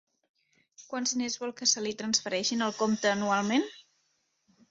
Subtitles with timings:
[0.93, 3.67] Quants diners vol que se li transfereixin al compte anualment?